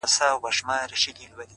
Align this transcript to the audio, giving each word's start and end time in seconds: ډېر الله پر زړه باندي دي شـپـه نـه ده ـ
ډېر 0.03 0.07
الله 0.09 0.39
پر 0.43 0.51
زړه 0.57 0.67
باندي 0.67 0.89
دي 0.91 0.97
شـپـه 1.03 1.25
نـه 1.29 1.35
ده 1.37 1.45
ـ 1.47 1.49